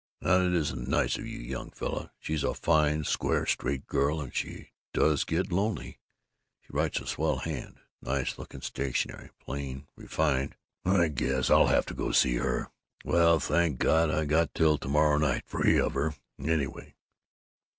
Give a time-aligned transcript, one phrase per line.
[0.19, 2.11] "Now that isn't nice of you, young fella.
[2.17, 5.99] She's a fine, square, straight girl, and she does get lonely.
[6.61, 7.75] She writes a swell hand.
[8.01, 9.29] Nice looking stationery.
[9.39, 9.85] Plain.
[9.95, 10.55] Refined.
[10.83, 12.71] I guess I'll have to go see her.
[13.05, 16.95] Well, thank God, I got till to morrow night free of her, anyway.